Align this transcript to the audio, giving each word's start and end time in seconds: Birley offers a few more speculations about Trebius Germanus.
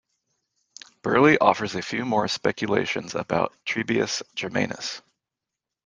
Birley 1.03 1.37
offers 1.39 1.75
a 1.75 1.81
few 1.83 2.05
more 2.05 2.27
speculations 2.27 3.13
about 3.13 3.53
Trebius 3.67 4.23
Germanus. 4.33 4.99